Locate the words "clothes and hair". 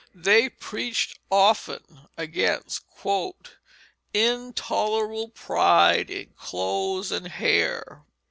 6.35-8.01